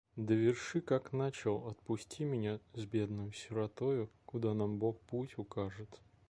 [0.15, 6.01] Доверши как начал: отпусти меня с бедною сиротою, куда нам бог путь укажет.